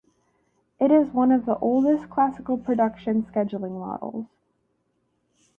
[0.79, 4.25] It is one of the oldest classical production scheduling models.